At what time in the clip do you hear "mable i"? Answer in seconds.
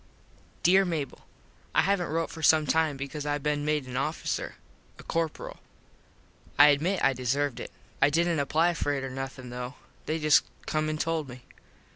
0.83-1.83